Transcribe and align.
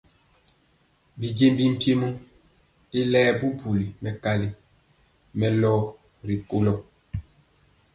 Bijiémbi 1.19 1.63
mpiemɔ 1.73 2.07
y 2.99 3.01
laɛɛ 3.11 3.31
bubuli 3.39 3.85
mɛkali 4.03 4.47
mɛlɔ 5.39 5.71
ri 6.27 6.35
kolo. 6.49 6.73